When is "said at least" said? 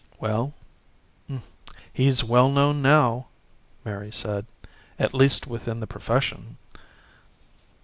4.11-5.45